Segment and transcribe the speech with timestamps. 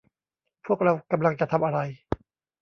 [0.65, 1.79] พวกเรากำลังจะทำอะไร